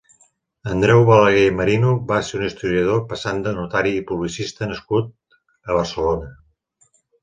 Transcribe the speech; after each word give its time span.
Andreu 0.69 1.03
Balaguer 1.09 1.43
i 1.49 1.51
Merino 1.57 1.91
va 2.13 2.19
ser 2.31 2.41
un 2.41 2.47
historiador, 2.47 3.05
passant 3.13 3.45
de 3.47 3.55
notari 3.61 3.95
i 4.01 4.03
publicista 4.11 4.73
nascut 4.75 5.17
a 5.41 5.81
Barcelona. 5.83 6.37